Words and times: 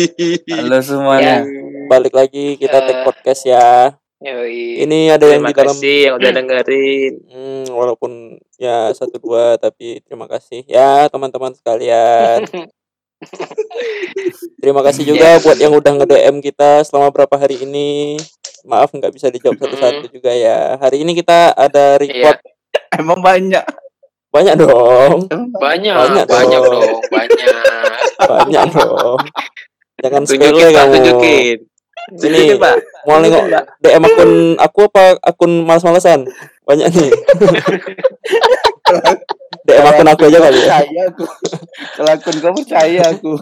Halo 0.00 0.80
semuanya. 0.80 1.44
Balik 1.84 2.16
lagi 2.16 2.56
kita 2.56 2.80
Eh. 2.80 2.84
take 2.88 3.02
podcast 3.04 3.42
ya. 3.44 3.92
Yoi. 4.16 4.80
Ini 4.80 5.12
ada 5.12 5.28
yang 5.28 5.44
Terima 5.44 5.48
di 5.48 5.56
dalam 5.56 5.76
kasih 5.76 5.96
yang 6.00 6.14
udah 6.16 6.30
dengerin. 6.32 7.12
Hmm, 7.28 7.64
walaupun 7.68 8.12
ya 8.56 8.88
satu 8.92 9.16
dua 9.16 9.56
tapi 9.56 10.00
terima 10.00 10.24
kasih 10.24 10.64
ya 10.64 11.04
teman-teman 11.08 11.52
sekalian. 11.52 12.44
Terima 14.56 14.80
kasih 14.80 15.04
juga 15.04 15.36
buat 15.44 15.60
yang 15.60 15.76
udah 15.76 15.92
nge-DM 15.92 16.40
kita 16.40 16.80
selama 16.82 17.12
berapa 17.12 17.36
hari 17.36 17.60
ini. 17.60 18.16
Maaf 18.64 18.96
nggak 18.96 19.12
bisa 19.12 19.28
dijawab 19.28 19.60
satu-satu 19.60 20.08
juga 20.08 20.32
ya. 20.32 20.80
Hari 20.80 21.04
ini 21.04 21.12
kita 21.12 21.52
ada 21.52 22.00
record 22.00 22.40
Emang 22.96 23.20
banyak. 23.20 23.60
banyak 24.32 24.54
dong. 24.56 25.28
Banyak, 25.52 25.92
Banyak 25.92 26.24
banyak, 26.24 26.60
dong. 26.64 26.80
dong, 26.80 27.02
banyak. 27.12 27.56
Banyak 28.20 28.66
dong. 28.72 29.20
Jangan 30.00 30.22
Tunjukin 30.24 30.48
sepele 30.50 30.64
pak, 30.66 30.72
kamu. 30.76 30.92
tunjukin. 30.94 31.56
Tunjukin 32.12 32.56
pak. 32.56 32.74
Mau 33.02 33.16
nengok 33.18 33.44
DM 33.78 34.02
akun 34.02 34.30
aku 34.56 34.80
apa 34.86 35.02
akun 35.22 35.52
malas-malesan? 35.62 36.20
Banyak 36.64 36.88
nih. 36.88 37.10
DM 39.60 39.84
akun 39.84 40.08
aku 40.08 40.22
aja 40.26 40.38
kali 40.40 40.58
ya. 40.58 40.66
Percaya 40.80 41.02
aku. 41.06 41.24
Kalau 41.94 42.10
akun 42.10 42.36
kau 42.38 42.52
percaya 42.54 43.02
aku. 43.08 43.32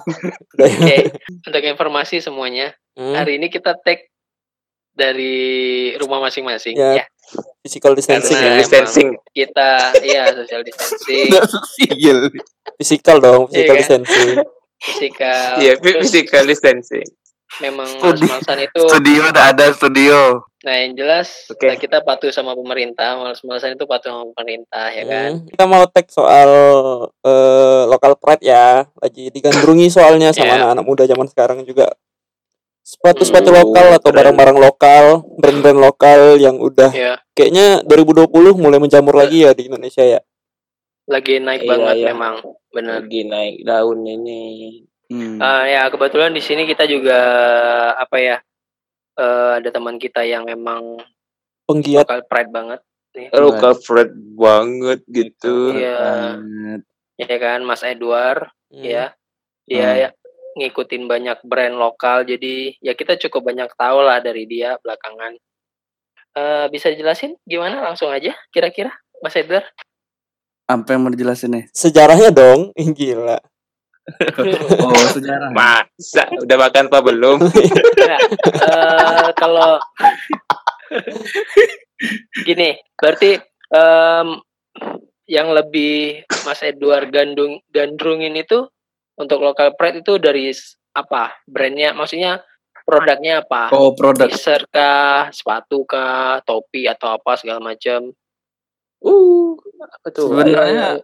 Oke, 0.58 0.96
untuk 1.40 1.62
informasi 1.64 2.18
semuanya, 2.18 2.74
Hmm, 2.92 3.14
hari 3.14 3.38
ini 3.38 3.46
kita 3.46 3.78
tag 3.78 4.10
dari 4.90 5.38
rumah 5.94 6.18
masing-masing 6.20 6.74
Ya, 6.74 6.98
ya. 6.98 7.04
physical 7.62 7.94
distancing 7.94 8.34
Karena 8.34 8.50
ya. 8.50 8.58
distancing. 8.58 9.08
Kita 9.30 9.68
ya 10.02 10.26
social 10.34 10.66
distancing. 10.66 11.30
Physical 12.78 13.16
dong, 13.18 13.46
physical 13.46 13.74
Iya. 13.74 13.80
distancing. 13.80 14.30
Physical. 14.80 15.58
Iya, 15.58 15.72
terus 15.76 15.94
physical 16.02 16.44
distancing. 16.44 17.08
memang 17.58 17.88
Studi- 17.88 18.28
males-malesan 18.28 18.58
itu 18.60 18.82
Studio 18.86 19.22
udah 19.26 19.44
ada 19.48 19.66
studio. 19.70 20.44
nah 20.58 20.74
yang 20.74 20.92
jelas 20.92 21.48
Oke. 21.48 21.64
nah, 21.64 21.74
kita 21.74 22.02
patuh 22.02 22.28
sama 22.28 22.52
pemerintah, 22.52 23.16
males-malesan 23.16 23.72
itu 23.72 23.82
patuh 23.82 24.10
sama 24.10 24.24
pemerintah 24.32 24.86
ya 24.90 25.02
kan. 25.02 25.30
Hmm, 25.32 25.46
Kita 25.48 25.64
mau 25.64 25.82
tag 25.86 26.06
soal 26.08 26.50
eh, 27.18 27.82
local 27.86 28.14
pride 28.14 28.44
ya. 28.44 28.84
Lagi 28.94 29.30
digandrungi 29.30 29.88
soalnya 29.88 30.30
sama 30.30 30.44
Iya. 30.46 30.56
anak-anak 30.60 30.84
muda 30.84 31.02
zaman 31.04 31.26
sekarang 31.26 31.58
juga. 31.62 31.88
Sepatu-sepatu 32.82 33.48
Hmm, 33.48 33.58
lokal 33.58 33.86
atau 33.94 34.10
barang-barang 34.10 34.58
lokal, 34.58 35.04
brand-brand 35.36 35.76
lokal 35.78 36.20
yang 36.36 36.56
udah 36.56 36.88
Ya, 36.90 37.20
kayaknya 37.32 37.80
2020 37.82 38.28
mulai 38.54 38.76
menjamur 38.76 39.12
lagi 39.12 39.44
ya 39.44 39.52
di 39.52 39.68
Indonesia 39.68 40.00
ya. 40.00 40.20
Lagi 41.08 41.40
naik 41.40 41.64
Iya, 41.64 41.70
banget 41.72 41.96
iya. 41.96 42.06
memang, 42.12 42.34
benar. 42.70 43.00
Lagi 43.02 43.20
naik 43.24 43.56
daun 43.64 44.00
ini. 44.04 44.42
Hmm. 45.08 45.40
Eh, 45.40 45.64
ya 45.72 45.88
kebetulan 45.88 46.36
di 46.36 46.44
sini 46.44 46.68
kita 46.68 46.84
juga 46.84 47.18
apa 47.96 48.16
ya 48.20 48.36
eh, 49.16 49.52
ada 49.56 49.68
teman 49.72 49.96
kita 49.96 50.20
yang 50.22 50.44
memang 50.44 51.00
Penggiat 51.64 52.04
lokal 52.04 52.20
pride 52.28 52.52
banget 52.52 52.80
Local 53.34 53.74
friend 53.74 54.14
banget 54.36 55.00
gitu. 55.08 55.74
Iya. 55.74 55.98
Banget. 55.98 56.80
ya 57.18 57.36
kan 57.40 57.60
Mas 57.64 57.82
Edward 57.82 58.46
Hmm. 58.68 58.84
ya 58.84 59.16
dia 59.64 59.88
Hmm. 59.88 59.98
ya 59.98 60.08
ngikutin 60.54 61.08
banyak 61.08 61.38
brand 61.42 61.74
lokal 61.74 62.22
jadi 62.22 62.76
ya 62.78 62.92
kita 62.92 63.16
cukup 63.16 63.48
banyak 63.48 63.72
tahu 63.74 64.04
lah 64.04 64.20
dari 64.20 64.44
dia 64.44 64.76
belakangan 64.78 65.34
Eh 66.30 66.66
bisa 66.68 66.92
jelasin 66.92 67.34
gimana 67.42 67.80
langsung 67.80 68.12
aja 68.12 68.36
kira-kira 68.52 68.92
Mas 69.24 69.34
Edward 69.34 69.64
Apa 70.68 70.92
yang 70.92 71.00
mau 71.02 71.12
dijelasin 71.12 71.50
nih? 71.50 71.64
sejarahnya 71.72 72.28
dong. 72.28 72.76
Gila. 72.98 73.40
Oh, 74.80 75.04
sejarah. 75.12 75.52
Masa 75.52 76.28
udah 76.32 76.56
makan 76.56 76.84
apa 76.88 77.00
belum? 77.02 77.38
Nah, 77.98 78.20
eh, 78.40 79.28
kalau 79.36 79.76
gini 82.46 82.72
berarti 82.96 83.36
em, 83.68 84.28
yang 85.28 85.52
lebih 85.52 86.24
Mas 86.48 86.64
Edward 86.64 87.12
gandung 87.12 87.60
gandrungin 87.68 88.32
itu 88.32 88.64
untuk 89.18 89.44
lokal 89.44 89.76
pride 89.76 90.00
itu 90.00 90.16
dari 90.16 90.48
apa 90.96 91.36
brandnya 91.44 91.92
maksudnya 91.92 92.40
produknya 92.88 93.44
apa 93.44 93.68
Oh, 93.76 93.92
produk. 93.92 94.32
t-shirt 94.32 94.72
kah 94.72 95.28
sepatu 95.28 95.84
kah 95.84 96.40
topi 96.48 96.88
atau 96.88 97.12
apa 97.12 97.36
segala 97.36 97.60
macam 97.60 98.08
Uh, 99.02 99.54
apa 99.78 100.08
tuh? 100.10 100.30
Sebenarnya 100.30 101.02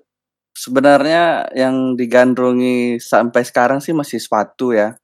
sebenarnya 0.54 1.50
yang 1.52 1.98
digandrungi 1.98 3.02
sampai 3.02 3.42
sekarang 3.42 3.82
sih 3.82 3.94
masih 3.94 4.22
sepatu 4.22 4.70
ya. 4.74 4.94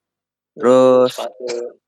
Terus 0.55 1.15
sepatu. 1.15 1.79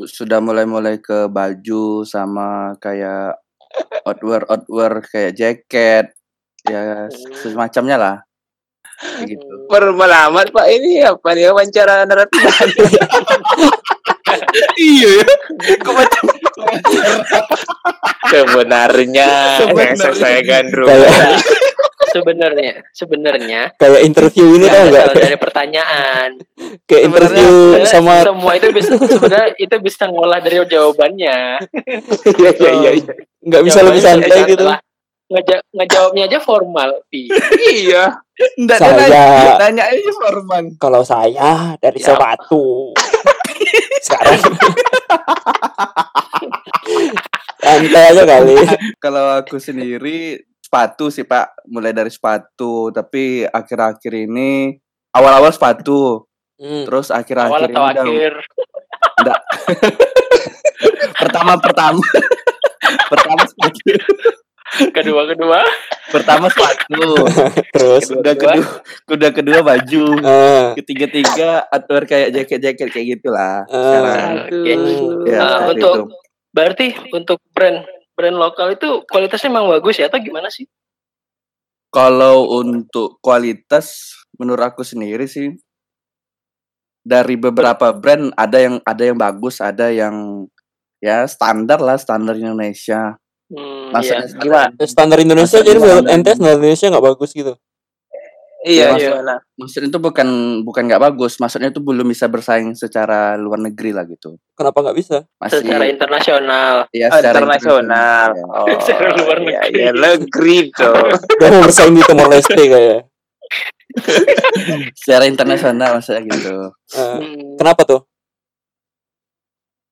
sudah 0.00 0.40
mulai-mulai 0.40 0.96
ke 1.00 1.28
baju 1.28 2.08
sama 2.08 2.72
kayak 2.80 3.36
outwear 4.08 4.48
outwear 4.48 5.04
kayak 5.04 5.36
jaket 5.36 6.06
ya 6.64 7.08
semacamnya 7.40 7.96
lah. 7.96 8.16
Gitu. 9.24 9.68
Bermelamat 9.68 10.52
pak. 10.52 10.66
Ini 10.68 11.08
apa 11.08 11.32
nih? 11.32 11.48
Wawancara 11.48 12.04
naratif? 12.04 12.44
iya 14.76 15.24
ya. 15.24 15.28
Kok 15.80 15.94
macam 15.96 16.24
Sebenarnya, 18.22 19.30
Sebenarnya. 19.58 19.96
saya 19.96 20.14
saya 20.14 20.40
gandrung. 20.42 20.86
Kayak 20.86 21.40
sebenarnya 22.10 22.72
sebenarnya 22.90 23.60
kayak 23.78 24.02
interview 24.02 24.58
ini 24.58 24.66
tau 24.66 24.82
nggak 24.82 25.14
dari 25.14 25.38
pertanyaan 25.38 26.42
Kayak 26.82 27.02
interview 27.06 27.46
Sebenarnya 27.70 27.86
sama 27.86 28.14
semua 28.26 28.52
itu 28.58 28.66
bisa 28.74 28.90
sebenarnya 28.98 29.48
itu 29.54 29.76
bisa 29.78 30.02
ngolah 30.10 30.42
dari 30.42 30.58
jawabannya 30.58 31.38
Iya 32.34 32.50
iya 32.58 32.90
iya. 32.98 33.12
nggak 33.40 33.62
bisa 33.62 33.78
lebih 33.86 34.02
santai 34.02 34.42
gitu. 34.44 34.66
lah. 34.66 34.82
Ngeja- 35.30 35.62
ngejawabnya 35.70 36.26
aja 36.26 36.38
formal. 36.42 36.90
Iya. 37.70 38.18
Nggak, 38.58 38.78
Saya- 38.82 39.58
nanya 39.62 39.84
aja 39.86 40.10
formal 40.10 40.62
Kalau 40.82 41.06
saya 41.06 41.78
dari 41.78 42.02
Ya. 42.02 42.10
sepatu. 42.10 42.90
Sekarang 44.02 44.34
santai 47.60 48.04
aja 48.12 48.22
kali. 48.26 48.56
kalau 48.98 49.38
aku 49.38 49.60
sendiri 49.60 50.42
sepatu 50.60 51.10
sih 51.12 51.24
pak. 51.26 51.50
Mulai 51.70 51.92
dari 51.94 52.10
sepatu 52.10 52.90
tapi 52.90 53.46
akhir-akhir 53.46 54.12
ini 54.14 54.78
awal-awal 55.14 55.52
sepatu. 55.52 56.26
Hmm. 56.60 56.84
terus 56.84 57.08
awal 57.08 57.24
akhir-akhir 57.24 57.72
atau 57.72 57.84
ini 57.88 57.88
akhir? 57.88 58.32
Pertama 61.20 61.56
pertama 61.56 62.04
pertama 63.12 63.42
sepatu 63.48 63.80
kedua 64.96 65.22
kedua 65.26 65.60
pertama 66.10 66.46
sepatu 66.50 67.02
Terus? 67.74 68.04
Udah 68.14 68.34
kedua 68.34 68.64
udah 69.10 69.30
kedua 69.30 69.58
baju. 69.62 70.04
Eh, 70.22 70.66
ketiga 70.82 71.06
tiga 71.10 71.50
outdoor 71.70 72.06
kayak 72.06 72.34
jaket 72.34 72.60
jaket 72.62 72.88
kayak 72.90 73.06
gitulah. 73.18 73.66
Eh, 73.66 73.78
sekarang. 73.78 74.30
Oke. 74.46 74.72
ya 75.26 75.38
Nah, 75.38 75.50
seperti 75.50 75.70
untuk 75.74 75.94
itu. 75.94 76.02
berarti 76.50 76.86
untuk 77.14 77.38
brand 77.54 77.78
brand 78.14 78.36
lokal 78.36 78.74
itu 78.74 78.88
kualitasnya 79.06 79.50
memang 79.50 79.80
bagus 79.80 79.96
ya 79.98 80.10
atau 80.10 80.18
gimana 80.22 80.50
sih? 80.50 80.66
Kalau 81.90 82.46
untuk 82.62 83.18
kualitas 83.18 84.14
menurut 84.38 84.62
aku 84.62 84.86
sendiri 84.86 85.26
sih 85.26 85.50
dari 87.00 87.34
beberapa 87.34 87.90
brand 87.96 88.30
ada 88.36 88.58
yang 88.60 88.76
ada 88.84 89.02
yang 89.02 89.18
bagus 89.18 89.58
ada 89.58 89.90
yang 89.90 90.46
ya 91.00 91.24
standar 91.24 91.80
lah 91.80 91.96
standar 91.96 92.36
Indonesia 92.36 93.19
Maksudnya 93.90 94.22
iya. 94.22 94.38
Gimana? 94.38 94.68
standar 94.84 95.18
Indonesia 95.18 95.58
Masa 95.58 95.66
jadi 95.66 95.78
menurut 95.78 96.06
ente 96.06 96.30
standar 96.30 96.54
Indonesia 96.56 96.86
nggak 96.88 97.06
bagus 97.06 97.30
gitu. 97.32 97.52
Iya 98.60 98.92
Mas- 98.92 99.00
gimana? 99.00 99.34
maksudnya 99.56 99.88
itu 99.88 99.96
bukan 99.98 100.28
bukan 100.62 100.82
nggak 100.84 101.00
bagus 101.00 101.40
maksudnya 101.40 101.72
itu 101.72 101.80
belum 101.80 102.04
bisa 102.04 102.28
bersaing 102.28 102.76
secara 102.76 103.32
luar 103.34 103.56
negeri 103.56 103.88
lah 103.90 104.04
gitu 104.04 104.36
Kenapa 104.52 104.84
nggak 104.84 104.96
bisa? 104.96 105.24
masih 105.34 105.64
secara 105.64 105.88
internasional 105.88 106.74
ya 106.92 107.08
Oh, 107.08 107.16
secara 107.16 107.36
internasional. 107.40 108.28
internasional. 108.28 108.28
Oh, 108.52 108.66
Secara 108.78 109.08
luar 109.16 109.38
iya, 109.40 109.60
negeri. 109.64 109.72
iya, 109.74 109.90
negeri 109.90 110.56
tuh. 110.70 110.92
Dia 111.40 111.48
mau 111.48 111.62
bersaing 111.62 111.94
di 111.96 112.02
Timor 112.04 112.28
Leste 112.28 112.52
kayak. 112.60 113.00
secara 115.00 115.24
internasional 115.24 115.90
maksudnya 115.96 116.22
gitu 116.22 116.54
Hmm, 116.92 117.56
kenapa 117.56 117.82
tuh? 117.82 118.00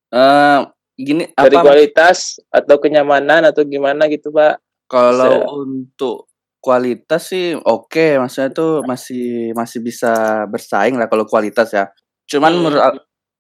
eh 0.09 0.59
gini 0.99 1.31
Dari 1.31 1.55
apa 1.55 1.63
kualitas 1.63 2.43
atau 2.51 2.77
kenyamanan 2.77 3.47
atau 3.47 3.63
gimana 3.63 4.11
gitu 4.11 4.35
pak? 4.35 4.59
Kalau 4.91 5.31
Se- 5.31 5.47
untuk 5.55 6.19
kualitas 6.59 7.31
sih 7.31 7.55
oke, 7.55 8.19
maksudnya 8.19 8.51
tuh 8.51 8.83
masih 8.83 9.55
masih 9.55 9.79
bisa 9.79 10.11
bersaing 10.45 10.99
lah 10.99 11.07
kalau 11.07 11.23
kualitas 11.23 11.71
ya. 11.71 11.87
Cuman 12.27 12.51
Hmm. 12.51 12.63
menurut 12.67 12.83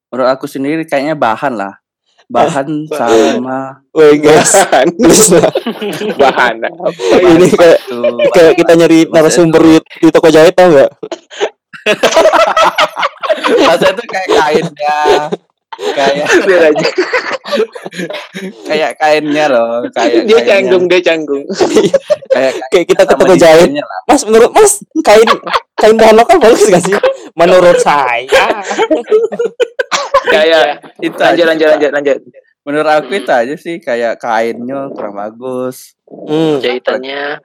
menurut 0.08 0.28
aku 0.30 0.46
sendiri 0.46 0.86
kayaknya 0.86 1.18
bahan 1.18 1.58
lah. 1.58 1.74
Bahan 2.28 2.68
sama 2.94 3.82
Woi 3.90 4.20
guys, 4.22 4.54
lah. 4.54 4.84
Bahan. 6.22 6.60
ini 7.18 7.48
kayak 7.50 7.78
tuh 7.88 8.20
kayak 8.30 8.54
kita 8.54 8.72
nyari 8.76 8.98
Maksudnya 9.02 9.16
narasumber 9.18 9.62
di, 9.64 9.74
di 9.98 10.08
toko 10.12 10.28
jahit 10.28 10.54
tau 10.54 10.68
nggak? 10.68 10.90
Masa 13.64 13.86
itu 13.90 14.04
kayak 14.04 14.28
kainnya. 14.30 15.00
Kayak 15.78 16.26
kayak 18.68 18.92
kainnya 18.98 19.46
loh, 19.46 19.86
kayak 19.94 20.26
Dia 20.26 20.42
kainnya. 20.42 20.50
canggung, 20.50 20.84
dia 20.90 21.00
canggung. 21.00 21.44
Kayak 22.34 22.52
Kayak 22.70 22.86
kita 22.92 23.02
ketemu 23.08 23.34
jahit. 23.40 23.68
Mas, 24.04 24.22
menurut 24.28 24.50
Mas 24.52 24.72
kain 25.00 25.28
kain 25.80 25.96
bahan 25.96 26.16
lokal 26.18 26.36
bagus 26.42 26.68
gak 26.68 26.82
sih? 26.84 26.92
Menurut 27.32 27.78
saya. 27.80 28.44
Kayak 30.28 30.84
Itu 31.00 31.16
lanjut, 31.16 31.24
aja 31.24 31.42
lanjut, 31.48 31.68
lanjut, 31.72 31.90
lanjut. 31.94 32.18
Menurut 32.68 32.88
aku 32.90 33.16
itu 33.16 33.32
aja 33.32 33.54
sih 33.56 33.80
kayak 33.80 34.20
kainnya 34.20 34.92
kurang 34.92 35.16
bagus. 35.16 35.96
Hmm. 36.04 36.60
Jahitannya 36.60 37.40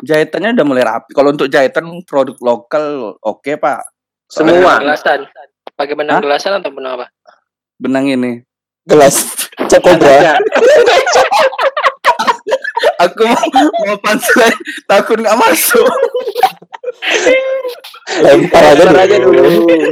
Jahitannya 0.00 0.56
udah 0.56 0.66
mulai 0.68 0.84
rapi. 0.84 1.10
Kalau 1.16 1.32
untuk 1.32 1.48
jahitan 1.48 1.88
produk 2.04 2.36
lokal 2.40 3.16
oke, 3.20 3.52
Pak. 3.56 3.80
Semua. 4.28 4.80
gelasan. 4.80 5.24
Pakai 5.76 5.92
benang 5.92 6.24
gelasan 6.24 6.56
atau 6.56 6.72
benang 6.72 6.96
apa? 7.00 7.06
Benang 7.76 8.08
ini. 8.08 8.40
Gelas 8.86 9.26
cap 9.68 9.82
kobra. 9.82 10.36
Aku 12.96 13.28
mau, 13.28 13.44
mau 13.84 13.96
punchline 14.00 14.56
takut 14.88 15.20
nggak 15.20 15.36
masuk. 15.36 15.84
Lempar 18.24 18.62
aja 18.72 18.82
Lempar 18.88 19.04
aja 19.04 19.16
dulu. 19.20 19.36
dulu. 19.36 19.88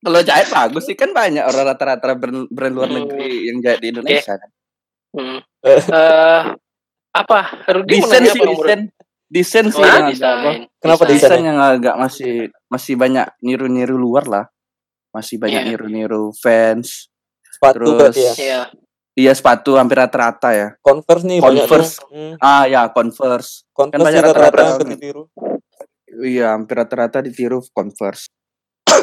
Kalau 0.00 0.20
jahit 0.24 0.48
bagus 0.48 0.84
sih 0.88 0.96
kan 0.96 1.12
banyak 1.12 1.44
orang 1.44 1.64
rata-rata 1.72 2.16
brand, 2.16 2.48
brand 2.52 2.72
luar 2.76 2.88
Hmm. 2.88 2.96
negeri 3.04 3.48
yang 3.48 3.64
jahit 3.64 3.80
di 3.80 3.88
Indonesia 3.92 4.34
kan. 4.36 4.50
Hmm. 5.16 5.38
Eh 5.64 6.40
apa? 7.10 7.40
Rudi 7.68 7.96
mau 8.00 8.08
Desain 8.08 8.24
sih 8.28 8.40
desain. 8.44 8.80
Desain 9.30 9.70
sih 9.70 9.78
Oh, 9.78 9.86
yang 9.86 10.10
agak. 10.10 10.66
Kenapa 10.82 11.02
Desain. 11.06 11.38
yang 11.40 11.54
agak 11.56 11.94
masih 11.94 12.50
masih 12.66 12.98
banyak 12.98 13.30
niru-niru 13.40 13.94
luar 13.94 14.26
lah. 14.26 14.44
Masih 15.10 15.38
banyak 15.38 15.62
Iya. 15.62 15.68
niru-niru 15.70 16.34
fans. 16.34 17.06
Sepatu 17.46 17.94
Terus 17.94 18.16
ya. 18.18 18.32
Iya. 18.34 18.60
Iya 19.10 19.32
sepatu 19.34 19.78
hampir 19.78 19.98
rata-rata 19.98 20.50
ya. 20.50 20.68
Converse 20.80 21.26
nih 21.26 21.38
banyak 21.38 21.62
Converse. 21.62 21.94
tuh. 21.98 22.08
Hmm. 22.10 22.34
Ah 22.42 22.64
ya 22.66 22.90
Converse. 22.90 23.66
Converse 23.70 24.02
banyak 24.02 24.18
nih 24.18 24.26
rata-rata 24.26 24.50
rata-rata 24.50 24.82
kan. 24.82 24.90
ditiru. 24.90 25.22
Iya 26.10 26.46
hampir 26.50 26.74
rata-rata 26.74 27.18
ditiru 27.22 27.58
Converse. 27.70 28.26
Ya, 28.90 28.98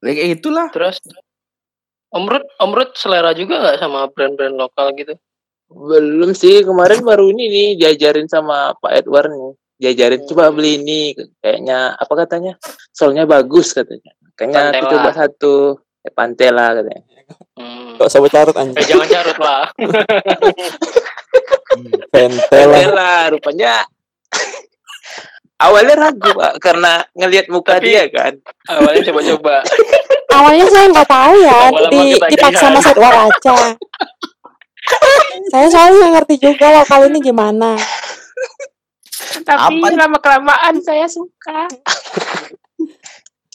Kayak 0.00 0.40
itulah. 0.40 0.66
Terus 0.72 0.96
Om 2.08 2.24
Rud, 2.24 2.44
Om 2.56 2.72
Rud 2.72 2.90
selera 2.96 3.36
juga 3.36 3.60
nggak 3.60 3.76
sama 3.76 4.08
brand-brand 4.08 4.56
lokal 4.56 4.96
gitu? 4.96 5.12
Belum 5.68 6.32
sih, 6.32 6.64
kemarin 6.64 7.00
baru 7.00 7.28
ini 7.28 7.44
nih 7.46 7.68
diajarin 7.76 8.24
sama 8.24 8.72
Pak 8.74 8.92
Edward 8.94 9.28
nih. 9.28 9.52
Diajarin 9.78 10.26
coba 10.26 10.50
beli 10.50 10.76
ini, 10.76 11.00
kayaknya 11.38 11.94
apa 11.94 12.12
katanya? 12.18 12.56
Soalnya 12.90 13.24
bagus 13.24 13.70
katanya. 13.70 14.10
Kayaknya 14.34 14.60
aku 14.64 14.72
Pantela. 14.74 14.90
coba 14.90 15.10
satu, 15.14 15.54
eh, 16.02 16.10
Pantela 16.10 16.66
katanya. 16.72 17.02
Hmm. 17.54 17.94
Gak 17.94 18.08
usah 18.08 18.20
bercarut 18.20 18.54
Eh, 18.54 18.62
anjing. 18.64 18.86
jangan 18.88 19.08
carut 19.08 19.38
lah. 19.38 19.64
Pentel 22.08 22.66
lah. 22.66 22.80
Pantela 22.80 23.12
rupanya 23.28 23.72
awalnya 25.64 25.94
ragu 25.98 26.30
Pak 26.30 26.52
karena 26.58 26.92
ngelihat 27.12 27.46
muka 27.48 27.76
Tapi- 27.76 27.86
dia 27.86 28.04
kan. 28.08 28.32
Awalnya 28.66 29.02
coba-coba. 29.04 29.56
Awalnya 30.28 30.66
saya 30.68 30.86
nggak 30.92 31.08
tahu 31.08 31.34
ya, 31.40 31.60
di, 31.88 32.00
dipaksa 32.30 32.68
Mas 32.68 32.84
Edward 32.84 33.16
aja. 33.26 33.56
Saya 35.48 35.66
soalnya 35.68 35.94
nggak 35.96 36.12
ngerti 36.18 36.34
juga 36.40 36.66
loh 36.70 36.84
kalau 36.84 37.06
ini 37.08 37.18
gimana. 37.20 37.76
Tapi 39.44 39.80
lama 39.94 40.18
kelamaan 40.18 40.80
saya 40.80 41.08
suka. 41.08 41.68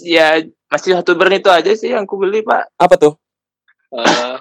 ya 0.01 0.41
masih 0.67 0.97
satu 0.97 1.13
brand 1.13 1.37
itu 1.37 1.47
aja 1.47 1.71
sih 1.73 1.93
yang 1.93 2.03
aku 2.03 2.17
beli 2.17 2.41
Pak. 2.41 2.73
Apa 2.75 2.95
tuh? 2.97 3.13
Eh, 3.93 4.35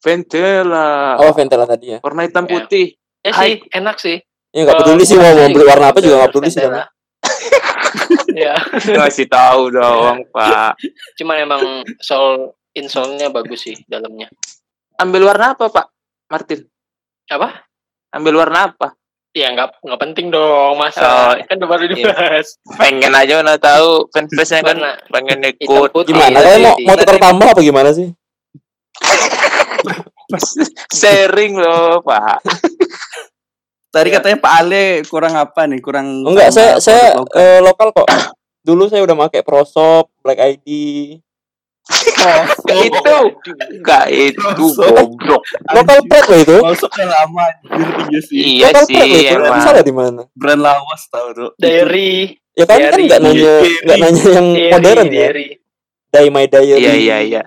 Ventela. 0.00 1.20
Oh, 1.20 1.30
Ventela 1.36 1.68
tadi 1.68 1.94
ya. 1.94 1.98
Warna 2.00 2.24
hitam 2.24 2.48
Ya. 2.48 2.52
putih. 2.56 2.86
ya 3.22 3.30
Hai. 3.30 3.44
sih, 3.46 3.54
enak 3.70 3.96
sih. 4.00 4.18
Ya 4.50 4.66
nggak 4.66 4.78
peduli 4.82 5.04
sih 5.06 5.14
mau 5.14 5.30
gua 5.30 5.46
mau 5.46 5.54
beli 5.54 5.64
warna 5.64 5.86
apa 5.92 5.98
juga 6.00 6.14
nggak 6.24 6.30
peduli 6.32 6.48
sih. 6.50 6.64
Ya, 8.32 8.56
Ngasih 8.98 9.28
tahu 9.28 9.68
dong 9.70 10.24
Pak. 10.32 10.80
cuman 11.20 11.36
emang 11.38 11.62
sol 12.00 12.56
insolnya 12.72 13.28
bagus 13.28 13.68
sih 13.68 13.76
dalamnya. 13.84 14.32
Ambil 14.96 15.28
warna 15.28 15.52
apa 15.52 15.68
Pak 15.68 15.91
Martin? 16.32 16.64
Apa? 17.28 17.68
Ambil 18.10 18.34
warna 18.34 18.72
apa? 18.72 18.96
Ya 19.32 19.48
nggak 19.48 19.80
nggak 19.80 20.00
penting 20.02 20.28
dong 20.28 20.76
masa 20.76 21.00
Oh, 21.00 21.32
kan 21.38 21.56
udah 21.56 21.68
baru 21.70 21.84
iya. 21.86 21.92
dibahas. 21.94 22.56
Pengen 22.74 23.12
aja 23.12 23.40
mana 23.40 23.56
tahu 23.56 24.08
fanbase-nya 24.08 24.60
kan 24.62 24.76
pengen 25.08 25.40
ikut. 25.50 25.88
putih. 25.88 26.12
Gimana? 26.12 26.28
Iya, 26.30 26.40
Kalian 26.42 26.60
mau 26.62 26.74
mau 26.82 26.96
tukar 26.96 27.16
tambah 27.18 27.46
apa 27.46 27.60
gimana 27.60 27.90
sih? 27.90 28.08
Sharing 30.94 31.56
loh 31.56 32.00
Pak. 32.00 32.40
Tadi 33.88 34.08
Iya. 34.08 34.16
katanya 34.18 34.38
Pak 34.38 34.52
Ale 34.58 34.84
kurang 35.04 35.34
apa 35.34 35.60
nih? 35.64 35.80
Kurang 35.80 36.24
Enggak, 36.24 36.48
saya 36.48 36.76
saya 36.78 37.12
lokal. 37.14 37.36
eh, 37.36 37.60
lokal 37.60 37.88
kok. 37.92 38.08
Dulu 38.62 38.88
saya 38.88 39.02
udah 39.02 39.16
pakai 39.18 39.40
Prosop, 39.42 40.12
Black 40.20 40.40
ID. 40.40 40.68
Gak 42.62 42.78
itu. 42.78 43.16
Gak 43.82 44.06
itu 44.08 44.46
goblok. 44.78 45.42
Lokal 45.74 45.98
pride 46.06 46.28
loh 46.30 46.38
itu. 46.38 46.56
Masuknya 46.62 47.06
lama 47.10 47.42
anjir 47.50 47.88
iya 48.08 48.20
sih. 48.22 48.36
Iya 48.38 48.66
Lokal 48.70 48.84
sih 48.86 48.98
emang. 49.28 49.60
Salah 49.60 49.82
di 49.82 49.94
mana? 49.94 50.22
Brand 50.32 50.62
lawas 50.62 51.02
tau 51.10 51.34
tuh. 51.34 51.50
Dairy, 51.58 52.38
Ya 52.52 52.64
kan 52.68 52.78
kan 52.78 52.92
Dairy. 52.92 53.02
nggak 53.08 53.20
nanya 53.20 53.54
nggak 53.82 53.98
nanya 53.98 54.24
yang 54.30 54.46
modern 54.70 55.08
ya. 55.08 55.20
Dairy. 55.26 55.46
Day 56.12 56.26
My 56.28 56.44
Diary. 56.46 56.80
Iya 56.80 56.92
iya 56.94 57.16
iya. 57.20 57.42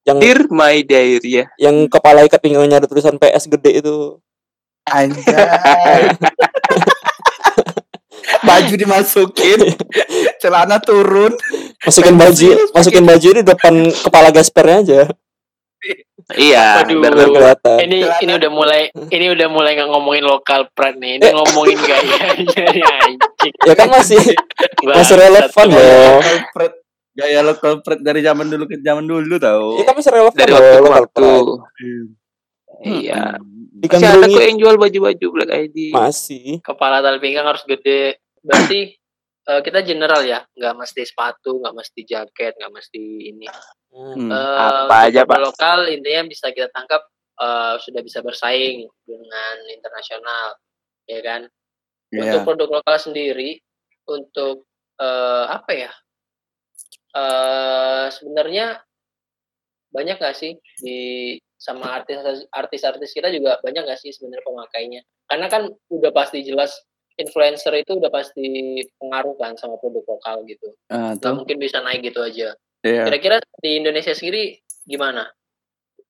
Yang 0.00 0.18
Dear 0.24 0.40
my 0.48 0.76
diary 0.80 1.28
ya. 1.28 1.44
yang 1.60 1.84
kepala 1.86 2.24
ikat 2.24 2.40
pinggangnya 2.40 2.80
ada 2.80 2.88
tulisan 2.88 3.20
PS 3.20 3.52
gede 3.52 3.84
itu. 3.84 4.16
Anjay. 4.88 5.20
Baju 8.50 8.74
dimasukin, 8.74 9.60
celana 10.42 10.76
turun. 10.78 11.32
Masukin 11.80 12.14
baju, 12.14 12.48
masukin 12.70 13.04
baju 13.04 13.28
di 13.32 13.42
depan 13.42 13.74
kepala 13.88 14.28
gaspernya 14.28 14.76
aja. 14.80 15.00
Iya. 16.30 16.84
Kelihatan. 16.84 17.76
Ini 17.80 17.98
ini 18.20 18.32
udah 18.34 18.50
mulai 18.50 18.82
ini 19.08 19.26
udah 19.30 19.48
mulai 19.48 19.74
nggak 19.74 19.88
ngomongin 19.88 20.22
lokal 20.22 20.68
brand 20.70 20.94
nih. 20.94 21.16
Ini 21.16 21.24
Eh. 21.24 21.32
ngomongin 21.32 21.78
gayanya 21.80 22.18
anjing. 23.08 23.52
Ya 23.64 23.74
kan 23.74 23.88
masih 23.88 24.20
masih 24.84 25.16
relevan 25.16 25.66
loh. 25.66 25.80
Local 26.18 26.38
pride. 26.52 26.76
Gaya 27.10 27.40
local 27.42 27.72
pride 27.80 28.02
dari 28.02 28.20
zaman 28.20 28.46
dulu 28.46 28.64
ke 28.66 28.78
zaman 28.78 29.02
dulu 29.02 29.34
tau. 29.36 29.74
Ya 29.74 29.84
kan 29.84 29.94
masih 29.96 30.10
relevan 30.12 30.36
dari 30.36 30.52
loh 30.52 30.58
waktu 30.58 30.68
ke 30.68 30.78
local 30.78 30.92
waktu. 30.92 31.28
Iya. 32.80 33.22
Di 33.80 33.86
Masih 33.88 34.06
ada 34.06 34.26
kok 34.28 34.42
yang 34.44 34.58
jual 34.58 34.76
baju-baju 34.76 35.26
Black 35.32 35.50
ID. 35.50 35.76
masih. 35.90 36.60
Kepala 36.60 37.00
tali 37.00 37.16
pinggang 37.18 37.48
harus 37.48 37.64
gede. 37.64 38.20
Berarti 38.40 38.80
eh, 39.48 39.60
kita 39.64 39.80
general 39.84 40.22
ya, 40.24 40.40
nggak 40.56 40.74
mesti 40.76 41.02
sepatu, 41.04 41.60
nggak 41.60 41.74
mesti 41.76 42.00
jaket, 42.04 42.52
nggak 42.56 42.72
mesti 42.72 43.02
ini. 43.28 43.48
Hmm. 43.90 44.30
Eh, 44.30 44.58
Apa 44.58 44.84
untuk 44.84 45.08
aja, 45.10 45.20
Pak? 45.24 45.28
produk 45.34 45.46
lokal 45.52 45.78
intinya 45.90 46.22
bisa 46.28 46.46
kita 46.52 46.68
tangkap 46.72 47.02
eh, 47.40 47.74
sudah 47.80 48.00
bisa 48.04 48.20
bersaing 48.20 48.84
dengan 49.08 49.56
internasional, 49.72 50.56
ya 51.08 51.20
kan? 51.24 51.42
Untuk 52.10 52.42
Iya. 52.42 52.46
produk 52.46 52.68
lokal 52.80 52.96
sendiri, 53.00 53.60
untuk 54.08 54.66
eh, 55.00 55.46
apa 55.48 55.72
ya? 55.72 55.92
eh 57.10 58.06
sebenarnya 58.14 58.78
banyak 59.90 60.22
nggak 60.22 60.36
sih 60.38 60.54
di 60.78 60.98
sama 61.58 61.90
artis 61.98 62.46
artis-artis 62.54 63.10
kita 63.10 63.26
juga 63.34 63.58
banyak 63.58 63.82
nggak 63.82 63.98
sih 63.98 64.14
sebenarnya 64.14 64.46
pemakainya? 64.46 65.02
Karena 65.26 65.46
kan 65.50 65.62
udah 65.90 66.10
pasti 66.14 66.46
jelas 66.46 66.70
influencer 67.20 67.76
itu 67.76 68.00
udah 68.00 68.08
pasti 68.08 68.42
pengaruh 68.96 69.36
kan 69.36 69.52
sama 69.60 69.76
produk 69.76 70.02
lokal 70.16 70.40
gitu. 70.48 70.72
Ah, 70.88 71.12
Nggak 71.14 71.34
mungkin 71.36 71.56
bisa 71.60 71.84
naik 71.84 72.00
gitu 72.08 72.24
aja. 72.24 72.56
Iya. 72.80 73.04
Kira-kira 73.06 73.36
di 73.60 73.76
Indonesia 73.76 74.16
sendiri 74.16 74.56
gimana? 74.88 75.28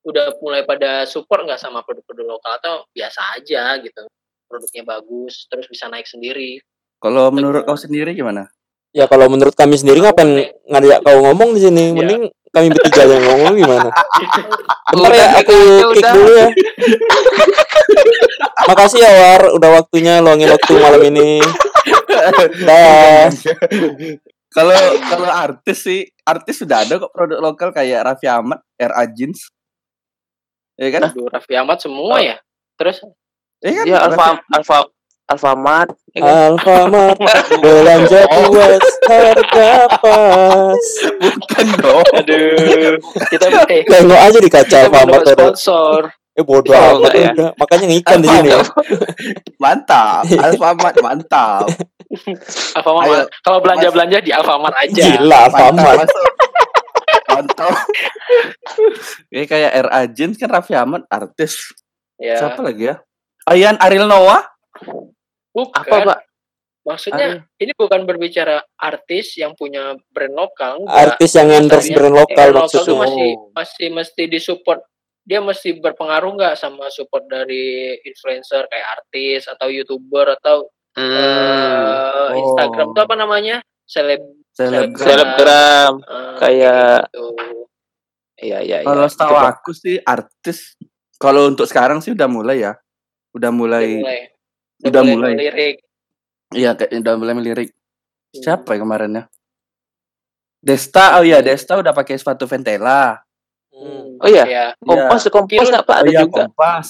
Udah 0.07 0.38
mulai 0.40 0.62
pada 0.64 1.05
support 1.05 1.45
nggak 1.45 1.61
sama 1.61 1.83
produk-produk 1.83 2.38
lokal 2.38 2.52
atau 2.62 2.75
biasa 2.95 3.37
aja 3.37 3.76
gitu? 3.83 4.07
Produknya 4.47 4.83
bagus, 4.87 5.50
terus 5.50 5.67
bisa 5.67 5.90
naik 5.90 6.07
sendiri. 6.07 6.62
Kalau 7.02 7.29
menurut 7.35 7.67
kau 7.67 7.76
sendiri 7.76 8.14
gimana? 8.14 8.47
Ya 8.90 9.07
kalau 9.07 9.31
menurut 9.31 9.55
kami 9.55 9.79
sendiri 9.79 10.02
ngapain 10.02 10.50
ngajak 10.67 10.99
kau 11.07 11.19
ngomong 11.23 11.55
di 11.55 11.61
sini? 11.62 11.85
Iya. 11.90 11.95
Mending 11.95 12.23
kami 12.50 12.67
bertiga 12.75 13.02
yang 13.07 13.23
ngomong 13.23 13.55
gimana? 13.55 13.88
Bentar 14.90 15.12
ya 15.14 15.26
aku 15.38 15.55
kick 15.95 16.02
udah. 16.02 16.12
dulu 16.19 16.31
ya. 16.35 16.49
Makasih 18.61 18.99
ya 18.99 19.11
War, 19.11 19.42
udah 19.50 19.71
waktunya 19.76 20.19
luangin 20.19 20.49
waktu 20.49 20.73
malam 20.76 21.02
ini. 21.04 21.40
Dah. 22.61 23.28
Kalau 24.50 24.75
kalau 25.00 25.28
artis 25.30 25.78
sih, 25.80 26.00
artis 26.23 26.59
sudah 26.59 26.83
ada 26.83 26.99
kok 26.99 27.11
produk 27.11 27.38
lokal 27.40 27.71
kayak 27.71 28.02
Raffi 28.02 28.26
Ahmad, 28.26 28.59
RA 28.75 29.04
Jeans. 29.07 29.50
Ya 30.75 30.90
kan? 30.90 31.07
Aduh, 31.07 31.28
Raffi 31.28 31.54
Ahmad 31.54 31.78
semua 31.78 32.19
ya. 32.19 32.37
Terus 32.75 32.99
Iya 33.61 33.85
kan? 33.85 34.11
Raffi- 34.11 34.16
Alfa 34.16 34.26
Alfa 34.50 34.78
Alfamart 35.30 35.95
ya 36.11 36.21
kan? 36.26 36.35
Alfamart 36.50 37.19
belanja 37.62 38.21
puas 38.26 38.85
harga 39.07 39.71
pas. 40.02 40.85
Bukan 41.14 41.66
dong. 41.78 42.07
Aduh, 42.19 42.99
kita 43.30 43.47
eh 43.71 43.87
Tengok 43.87 44.19
aja 44.19 44.38
di 44.40 44.50
kaca 44.50 44.76
Alfamart 44.85 45.23
ada. 45.23 45.35
sponsor. 45.54 46.00
Eh 46.40 46.44
bodoh 46.47 46.73
Oh, 46.73 46.80
amat 46.80 46.97
enggak 46.97 47.14
ya? 47.14 47.30
udah. 47.37 47.50
Makanya 47.54 47.87
ngikan 47.87 48.18
di 48.18 48.28
sini. 48.32 48.49
ya. 48.49 48.61
Mantap. 49.61 50.25
Alfamart 50.49 50.97
mantap. 50.99 51.68
Alfamart. 52.75 53.28
Kalau 53.44 53.59
belanja-belanja 53.61 54.18
di 54.25 54.32
Alfamart 54.32 54.76
aja. 54.80 55.02
Gila 55.04 55.38
Alfamart. 55.52 56.09
Mantap. 57.28 57.75
Ini 59.28 59.44
kayak 59.44 59.70
R 59.76 59.88
Agent 59.92 60.32
kan 60.35 60.49
Raffi 60.50 60.73
Ahmad 60.73 61.04
artis. 61.06 61.76
Ya. 62.16 62.37
Siapa 62.37 62.61
lagi 62.61 62.88
ya? 62.88 62.97
Ayan 63.44 63.76
Ariel 63.76 64.09
Noah. 64.09 64.44
Bukan. 65.50 65.76
Apa 65.76 65.97
pak? 66.06 66.18
Maksudnya 66.80 67.44
ini 67.56 67.76
bukan 67.76 68.09
berbicara 68.09 68.64
artis 68.75 69.37
yang 69.37 69.52
punya 69.52 69.92
brand 70.09 70.32
lokal. 70.32 70.80
enggak. 70.80 70.97
Artis 71.12 71.30
yang 71.37 71.49
endorse 71.52 71.92
brand 71.92 72.16
lokal 72.16 72.47
maksudnya. 72.56 72.97
masih 72.99 73.28
Oh. 73.30 73.52
masih 73.52 73.87
mesti 73.92 74.23
disupport. 74.26 74.80
Dia 75.30 75.38
mesti 75.38 75.78
berpengaruh 75.78 76.34
nggak 76.34 76.54
sama 76.54 76.90
support 76.90 77.22
dari 77.25 77.94
influencer 78.02 78.66
kayak 78.66 78.88
artis 78.99 79.46
atau 79.46 79.70
youtuber 79.70 80.34
atau 80.34 80.66
Hmm, 80.90 81.06
eh, 81.06 82.26
Oh. 82.26 82.30
Instagram 82.34 82.90
itu 82.90 83.00
apa 83.00 83.14
namanya? 83.14 83.56
Seleb 83.87 84.26
Selebgram. 84.50 84.99
selebgram 84.99 85.92
eh, 86.02 86.34
Kayak- 86.37 87.06
gitu. 87.06 87.26
iya 88.40 88.58
iya 88.58 88.76
iya 88.82 88.87
Kalau 88.90 89.06
setahu 89.06 89.30
Coba. 89.30 89.54
aku 89.54 89.70
sih 89.70 90.02
artis 90.02 90.75
kalau 91.14 91.46
untuk 91.46 91.70
sekarang 91.70 92.02
sih 92.02 92.10
udah 92.10 92.26
mulai 92.26 92.58
ya. 92.60 92.75
Udah 93.30 93.38
Udah 93.38 93.50
mulai 93.52 93.87
mulai. 93.96 94.20
udah 94.82 95.02
mulai. 95.06 95.32
melirik. 95.32 95.76
iya 96.50 96.75
kayak 96.75 96.90
udah 96.99 97.14
mulai 97.14 97.34
melirik. 97.38 97.70
Siapa 98.32 98.75
ya 98.75 98.82
kemarin 98.82 99.10
ya? 99.14 99.25
Desta, 100.58 101.16
oh 101.16 101.25
iya 101.25 101.38
Desta 101.38 101.78
udah 101.78 101.94
pakai 101.94 102.18
sepatu 102.18 102.44
Ventela. 102.44 103.14
Hmm. 103.80 104.20
Oh 104.20 104.28
iya? 104.28 104.44
Ya. 104.44 104.64
kompas 104.76 105.25
kompas 105.26 105.49
Kirun. 105.56 105.72
nggak 105.72 105.87
pak 105.87 105.96
Oh 105.96 106.00
ada 106.02 106.10
iya 106.10 106.20
juga 106.20 106.37
Kompas. 106.44 106.88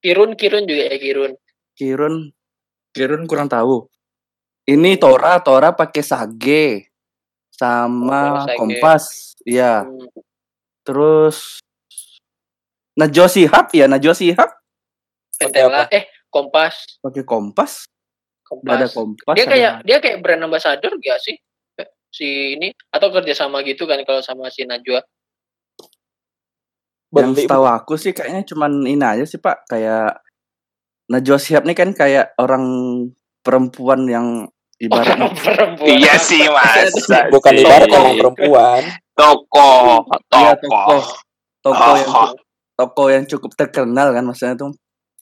Kirun 0.00 0.30
Kirun 0.32 0.64
juga 0.64 0.82
ya 0.88 0.96
Kirun. 0.96 1.32
Kirun 1.76 2.14
Kirun 2.90 3.22
kurang 3.24 3.46
tahu. 3.46 3.84
Ini 4.64 4.96
Tora, 4.96 5.36
Tora 5.38 5.70
pakai 5.70 6.00
Sage 6.00 6.88
sama 7.50 8.40
Oh, 8.40 8.46
Sage. 8.46 8.56
Kompas. 8.56 9.04
Iya. 9.44 9.84
Hmm. 9.84 10.08
Terus 10.82 11.60
Najwa 12.94 13.26
Shihab 13.26 13.68
ya, 13.70 13.84
Najwa 13.84 14.14
Shihab 14.14 14.50
Ventela 15.34 15.84
eh 15.90 16.06
Kompas. 16.30 16.96
pakai 17.02 17.22
Kompas. 17.22 17.84
Udah 18.48 18.78
ada 18.78 18.86
Kompas. 18.86 19.20
Kompas. 19.20 19.34
Dia 19.34 19.44
ada- 19.44 19.50
kayak 19.50 19.72
dia 19.82 19.96
kayak 19.98 20.18
brand 20.18 20.42
ambassador 20.42 20.92
gak 20.96 21.20
sih? 21.20 21.36
Eh, 21.76 21.88
Si 22.08 22.26
ini 22.54 22.70
atau 22.88 23.10
kerjasama 23.10 23.60
gitu 23.60 23.84
kan 23.84 23.98
kalau 24.02 24.22
sama 24.22 24.48
si 24.48 24.62
Najwa. 24.62 25.02
Yang 27.16 27.32
setahu 27.34 27.64
aku 27.64 27.94
sih 27.94 28.10
kayaknya 28.10 28.42
cuman 28.42 28.72
ini 28.84 29.04
aja 29.04 29.24
sih 29.24 29.38
Pak, 29.38 29.68
kayak 29.68 30.18
Najwa 31.04 31.36
Shihab 31.36 31.64
nih 31.64 31.76
kan 31.76 31.90
kayak 31.92 32.32
orang 32.40 32.64
perempuan 33.44 34.08
yang 34.08 34.26
ibaratnya 34.80 35.28
perempuan. 35.44 35.86
iya 35.86 36.16
sih 36.16 36.40
mas 36.48 36.90
bukan 37.28 37.52
Iya, 37.54 37.60
ibarat 37.62 37.86
iya, 37.86 37.94
emang 37.94 38.08
iya. 38.10 38.20
perempuan. 38.24 38.82
toko 39.14 39.70
toko 40.26 40.50
toko. 40.58 40.96
toko 41.62 41.90
yang 41.94 42.08
Oh. 42.10 42.30
toko 42.74 43.02
yang 43.06 43.24
cukup 43.24 43.52
terkenal 43.54 44.10
kan 44.10 44.24
maksudnya 44.24 44.58
tuh 44.58 44.72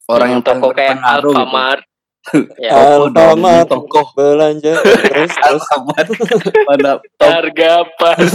orang 0.08 0.38
yang 0.38 0.42
toko 0.42 0.72
kayak 0.72 0.96
gitu. 0.96 1.28
Alfamart. 1.28 1.82
ya. 2.62 2.70
Toko 2.72 3.10
Alfamart 3.12 3.66
toko 3.68 4.00
belanja 4.14 4.72
terus 4.78 5.02
terus 5.04 5.34
Alfamart 5.36 6.08
mana 6.70 6.90
toko 7.18 7.26
Harga 7.26 7.72
pas. 7.98 8.30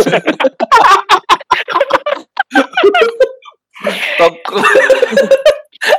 Toko. 4.19 4.57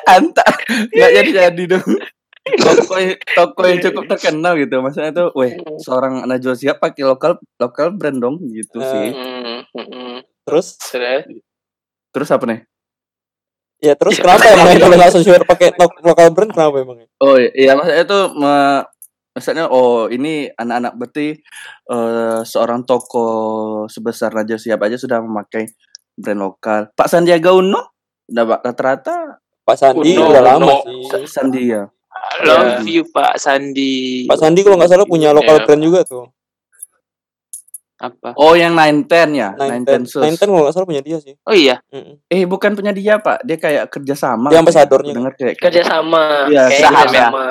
Anta. 0.09 0.45
Nggak 0.93 1.11
jadi 1.17 1.31
jadi 1.31 1.63
dong. 1.77 1.89
Toko 2.49 2.95
toko 3.37 3.61
yang 3.69 3.81
cukup 3.85 4.05
terkenal 4.17 4.57
gitu. 4.57 4.81
Maksudnya 4.81 5.13
tuh 5.13 5.29
weh 5.37 5.57
seorang 5.85 6.25
Najwa 6.25 6.57
Shihab 6.57 6.81
pakai 6.81 7.05
lokal 7.05 7.37
lokal 7.61 7.93
brand 7.93 8.19
dong 8.21 8.41
gitu 8.49 8.81
sih. 8.81 9.13
Hmm. 9.13 10.25
terus? 10.49 10.81
Terus? 10.81 11.29
terus 12.09 12.29
apa 12.33 12.45
nih? 12.49 12.61
Ya 13.79 13.95
terus 13.95 14.19
kenapa 14.19 14.43
emang 14.51 14.75
kalau 14.81 14.97
nggak 14.99 15.13
sesuai 15.15 15.47
pakai 15.47 15.71
lo- 15.79 16.03
lokal 16.03 16.35
brand? 16.35 16.51
Kenapa 16.51 16.77
emang? 16.83 16.99
oh 17.23 17.37
iya 17.39 17.79
maksudnya 17.79 18.05
tuh 18.09 18.25
me- 18.35 18.87
maksudnya 19.37 19.71
oh 19.71 20.11
ini 20.11 20.51
anak-anak 20.51 20.99
berarti 20.99 21.39
eh, 21.87 22.41
seorang 22.43 22.83
toko 22.83 23.29
sebesar 23.87 24.35
Najwa 24.35 24.59
Shihab 24.59 24.83
aja 24.83 24.99
sudah 24.99 25.23
memakai 25.23 25.71
brand 26.19 26.41
lokal 26.41 26.91
Pak 26.93 27.07
Sandiaga 27.07 27.51
Uno 27.51 27.95
udah 28.27 28.45
Pak 28.45 28.61
rata-rata 28.65 29.17
Pak 29.63 29.77
Sandi 29.77 30.13
Uno, 30.15 30.29
udah 30.29 30.43
lama 30.43 30.75
sih. 30.83 31.01
Sa- 31.07 31.41
Sandi 31.41 31.63
ya 31.67 31.87
love 32.41 32.83
you 32.85 33.07
pak 33.07 33.37
Sandi 33.37 34.27
Pak 34.27 34.37
Sandi 34.37 34.61
kalau 34.61 34.77
nggak 34.77 34.91
salah 34.91 35.07
punya 35.07 35.31
lokal 35.31 35.55
Iya. 35.55 35.65
brand 35.65 35.81
juga 35.81 36.01
tuh. 36.03 36.27
apa 37.99 38.31
oh 38.33 38.55
yang 38.55 38.73
Nine 38.73 39.03
Ten 39.05 39.35
ya 39.35 39.51
Nine 39.53 39.83
Nine 39.83 39.85
Ten, 39.85 40.01
Sus 40.05 40.23
Nine 40.23 40.35
Ten 40.35 40.47
kalau 40.47 40.63
nggak 40.63 40.71
salah 40.73 40.87
punya 40.87 41.03
dia 41.03 41.19
sih. 41.19 41.35
oh 41.37 41.51
iya 41.51 41.83
Mm-mm. 41.91 42.23
Eh 42.25 42.43
bukan 42.45 42.71
punya 42.73 42.91
dia 42.91 43.19
pak, 43.19 43.43
dia 43.43 43.57
kayak 43.57 43.91
kerjasama. 43.91 44.49
Dia 44.49 44.63
ambasadornya. 44.63 45.11
Dengar 45.11 45.35
kayak 45.35 45.59
Kerjasama. 45.59 46.47
Iya, 46.47 46.63
Kayak 46.69 46.79
saham 46.81 46.95
ya. 46.95 47.03
kerjasama. 47.03 47.45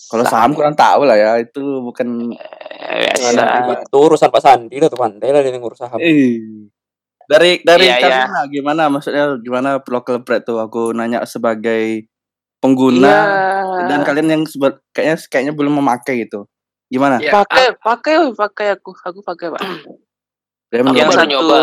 Kalau 0.00 0.24
saham 0.24 0.50
kurang 0.50 0.72
tahu 0.72 1.00
lah 1.04 1.12
ya, 1.12 1.30
itu 1.36 1.60
bukan. 1.60 2.32
Eh, 2.32 3.12
ngerti. 3.12 3.84
Itu 3.84 3.96
urusan 4.00 4.28
Pak 4.28 4.40
Sandi 4.40 4.76
lah 4.76 4.88
tuh 4.88 4.96
pandai 4.96 5.28
lah 5.28 5.44
dia 5.44 5.52
yang 5.52 5.60
ngurus 5.60 5.76
saham. 5.78 6.00
Eh. 6.00 6.40
Dari 7.30 7.62
dari 7.62 7.86
Iya, 7.86 8.02
kalian 8.02 8.26
iya. 8.26 8.34
lah, 8.34 8.44
gimana 8.50 8.82
maksudnya 8.90 9.38
gimana 9.38 9.78
local 9.78 10.18
bread 10.26 10.42
tuh? 10.42 10.58
Aku 10.58 10.90
nanya 10.90 11.22
sebagai 11.22 12.10
pengguna 12.58 13.06
Iya. 13.06 13.86
dan 13.86 14.00
kalian 14.02 14.28
yang 14.28 14.42
sebe- 14.44 14.82
kayaknya 14.90 15.16
kayaknya 15.30 15.52
belum 15.54 15.78
memakai 15.78 16.26
gitu. 16.26 16.50
Gimana? 16.90 17.22
Ya, 17.22 17.30
pakai 17.30 17.78
pakai 17.78 18.14
woi, 18.18 18.34
pakai 18.34 18.74
aku 18.74 18.90
aku 18.98 19.22
pakai 19.22 19.46
pak 19.54 19.62
Ya, 19.62 20.82
Aku 20.82 20.90
baru 20.90 20.98
Yang 20.98 21.10
satu- 21.14 21.30
nyoba. 21.30 21.58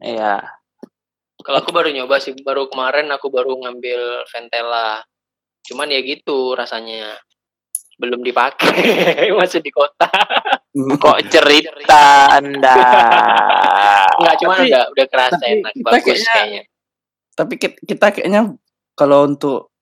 iya 0.00 0.34
Kalau 1.40 1.64
aku 1.64 1.72
baru 1.72 1.88
nyoba 1.88 2.20
sih, 2.20 2.36
baru 2.36 2.68
kemarin 2.68 3.08
aku 3.08 3.32
baru 3.32 3.56
ngambil 3.56 4.28
Ventela. 4.28 5.00
Cuman 5.64 5.88
ya 5.88 6.04
gitu 6.04 6.52
rasanya. 6.52 7.16
Belum 7.96 8.20
dipakai, 8.20 8.60
masih 9.40 9.64
di 9.64 9.72
kota. 9.72 10.04
Kok 10.72 11.18
cerita 11.28 12.02
anda 12.32 12.74
Enggak, 14.20 14.34
cuman 14.38 14.56
Tapi- 14.56 14.68
udah 14.68 14.84
udah 14.92 15.06
kerasa 15.08 15.34
tapi 15.34 15.52
enak, 15.56 15.72
kita 15.72 15.86
bagus 15.86 16.04
kayaknya- 16.04 16.34
kayaknya. 16.34 16.62
Tapi 17.32 17.52
ki- 17.56 17.80
kita 17.88 18.06
kayaknya 18.10 18.42
kalau 18.92 19.18
untuk 19.24 19.72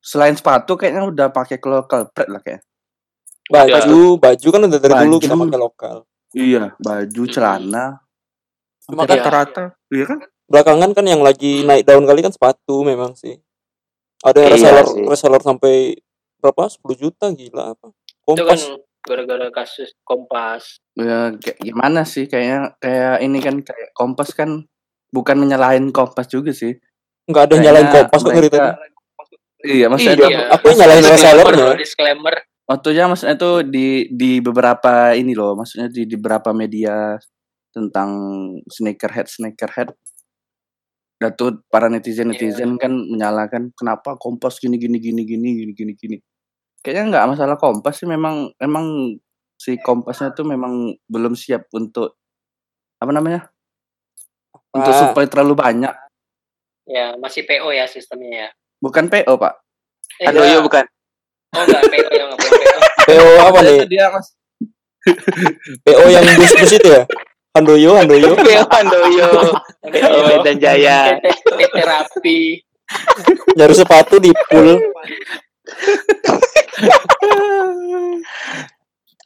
selain 0.00 0.32
sepatu 0.32 0.74
kayaknya 0.74 1.04
udah 1.04 1.28
pakai 1.28 1.60
local 1.60 2.08
bread 2.08 2.28
lah 2.28 2.40
kayak. 2.40 2.64
Baju, 3.46 4.16
baju 4.16 4.48
kan 4.48 4.60
udah 4.64 4.80
dari 4.80 4.94
dulu 5.04 5.16
kita 5.18 5.34
Baju. 5.34 5.42
pakai 5.44 5.60
lokal. 5.60 5.96
Iya, 6.32 6.64
baju, 6.80 7.22
celana. 7.28 8.00
Cuma 8.82 9.04
kan 9.04 9.14
rata-rata, 9.14 9.64
iya 9.92 10.04
kan? 10.08 10.18
belakangan 10.48 10.90
kan 10.92 11.04
yang 11.04 11.20
lagi 11.20 11.62
naik 11.62 11.84
daun 11.84 12.04
kali 12.04 12.20
kan 12.20 12.32
sepatu 12.32 12.80
memang 12.82 13.12
sih. 13.12 13.36
Ada 14.20 14.36
yang 14.40 14.48
Iya 14.48 14.56
reseller, 14.56 14.86
sih. 14.88 15.04
reseller 15.04 15.42
sampai 15.42 15.74
berapa? 16.38 16.68
10 16.68 16.96
juta 16.96 17.28
gila 17.28 17.76
apa? 17.76 17.92
Itu 17.92 18.40
kan 18.40 18.56
Kompas. 18.56 18.62
Gara-gara 19.02 19.50
kasus 19.50 19.92
Kompas. 20.06 20.78
Ya 20.94 21.34
gimana 21.58 22.06
sih 22.06 22.30
kayaknya 22.30 22.78
kayak 22.78 23.16
ini 23.22 23.38
kan 23.42 23.56
kayak 23.60 23.90
Kompas 23.94 24.30
kan 24.32 24.66
bukan 25.10 25.36
menyalahin 25.36 25.90
Kompas 25.90 26.30
juga 26.30 26.54
sih. 26.54 26.78
Enggak 27.26 27.50
ada 27.50 27.54
nyalain 27.62 27.88
kompas 27.90 28.20
kok 28.22 28.34
mereka-. 28.34 28.78
Iya, 29.62 29.86
maksudnya 29.86 30.26
Iya. 30.26 30.40
Aku 30.58 30.74
nyalahin 30.74 31.06
Disclaimer, 31.06 31.46
resellernya. 31.46 31.70
Disclaimer. 31.78 32.36
waktunya 32.62 33.04
maksudnya 33.10 33.36
itu 33.36 33.52
di 33.68 33.88
di 34.14 34.30
beberapa 34.38 35.12
ini 35.12 35.34
loh, 35.34 35.58
maksudnya 35.58 35.90
di, 35.92 36.06
di 36.08 36.14
beberapa 36.16 36.54
media 36.56 37.18
tentang 37.70 38.10
sneakerhead 38.66 39.26
sneakerhead. 39.30 39.94
Dan 41.22 41.30
tuh 41.38 41.62
para 41.70 41.86
netizen 41.86 42.34
netizen 42.34 42.74
kan 42.82 42.90
menyalahkan 42.90 43.70
kenapa 43.78 44.18
Kompas 44.18 44.58
gini 44.58 44.78
gini 44.82 44.98
gini 44.98 45.22
gini 45.22 45.48
gini 45.62 45.72
gini 45.74 45.92
gini. 45.94 46.16
Kayaknya 46.82 47.04
nggak 47.14 47.26
masalah 47.30 47.56
Kompas 47.56 48.02
sih 48.02 48.08
memang 48.10 48.50
memang 48.58 49.14
si 49.54 49.78
Kompasnya 49.78 50.34
tuh 50.34 50.42
memang 50.42 50.90
belum 51.06 51.38
siap 51.38 51.70
untuk 51.70 52.18
apa 52.98 53.14
namanya? 53.14 53.46
Untuk 54.74 54.90
Ah. 54.90 54.98
supply 55.06 55.30
terlalu 55.30 55.54
banyak. 55.54 55.94
Ya, 56.82 57.14
masih 57.14 57.46
PO 57.46 57.70
ya 57.70 57.86
sistemnya 57.86 58.30
ya. 58.34 58.48
Bukan 58.82 59.06
PO, 59.06 59.38
Pak. 59.38 59.54
Eh, 60.18 60.26
Handoyo 60.26 60.58
enggak. 60.58 60.66
bukan 60.66 60.84
Oh, 61.52 61.62
enggak 61.62 61.82
PO 61.86 62.10
yang 62.10 62.28
enggak 62.34 62.50
PO. 62.50 62.78
PO 63.06 63.26
apa 63.38 63.58
nih? 63.62 63.78
Itu 63.78 63.86
dia, 63.86 64.06
Mas. 64.10 64.26
PO 65.86 66.04
yang 66.10 66.24
bus-bus 66.34 66.72
itu 66.74 66.88
ya? 66.90 67.02
Handoyo, 67.54 67.90
Handoyo. 67.94 68.30
Beo 68.42 68.64
Handoyo 68.66 69.28
Beo 69.86 70.18
Medan 70.26 70.56
Jaya 70.58 71.20
Terapi. 71.70 72.58
Nyari 73.54 73.74
sepatu 73.76 74.18
di 74.18 74.34
pool. 74.50 74.74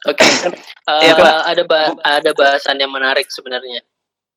Oke. 0.07 0.23
Eh, 0.23 1.01
Iya, 1.03 1.13
Pak. 1.15 1.33
ada 1.45 1.63
ba- 1.63 1.95
ada 1.99 2.31
bahasan 2.31 2.77
yang 2.77 2.93
menarik 2.93 3.27
sebenarnya. 3.27 3.81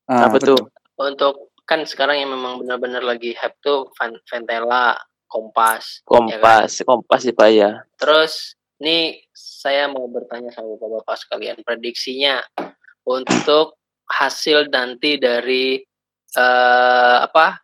Ah, 0.08 0.26
Apa 0.26 0.40
tuh? 0.40 0.58
Untuk 0.96 1.54
kan 1.62 1.86
sekarang 1.86 2.18
yang 2.18 2.30
memang 2.30 2.58
benar-benar 2.58 3.00
lagi 3.00 3.30
hype 3.32 3.54
tuh 3.60 3.86
Van- 3.94 4.18
Ventela, 4.26 4.98
Kompas. 5.30 6.02
Kompas, 6.02 6.82
kompas 6.82 7.20
sih 7.22 7.30
Pak 7.30 7.48
ya. 7.48 7.70
Terus 7.94 8.58
nih 8.82 9.22
saya 9.30 9.86
mau 9.86 10.10
bertanya 10.10 10.50
sama 10.50 10.74
bapak-bapak 10.74 11.16
sekalian 11.16 11.62
prediksinya 11.62 12.42
untuk 13.06 13.78
hasil 14.10 14.66
nanti 14.66 15.14
dari 15.16 15.78
eh 16.30 17.18
apa 17.20 17.62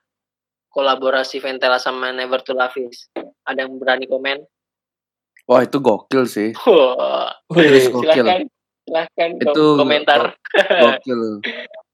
kolaborasi 0.68 1.42
Ventela 1.42 1.82
sama 1.82 2.14
Never 2.14 2.38
to 2.38 2.54
Lavis. 2.54 3.10
Ada 3.46 3.62
yang 3.62 3.78
berani 3.78 4.04
komen? 4.04 4.42
Wah, 5.46 5.62
itu 5.62 5.78
gokil 5.78 6.26
sih. 6.26 6.50
Wah, 6.58 7.30
Serius 7.48 7.86
gokil. 7.88 8.10
silahkan, 8.10 8.40
silahkan 8.82 9.28
kom- 9.36 9.46
Itu 9.46 9.64
komentar. 9.76 10.20
Gokil. 10.52 11.20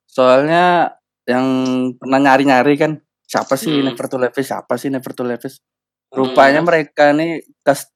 Soalnya 0.07 0.97
yang 1.23 1.45
pernah 1.95 2.19
nyari-nyari 2.19 2.75
kan 2.75 2.93
siapa 3.23 3.55
sih 3.55 3.71
Hmm. 3.71 3.87
Never 3.87 4.07
to 4.07 4.17
Levis? 4.17 4.49
Siapa 4.49 4.75
sih 4.75 4.89
Never 4.89 5.13
to 5.13 5.23
Levis? 5.23 5.61
Rupanya 6.11 6.61
mereka 6.61 7.13
nih 7.13 7.41
kas 7.61 7.89